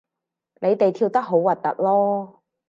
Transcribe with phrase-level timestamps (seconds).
[0.61, 2.39] 你哋跳得好核突囉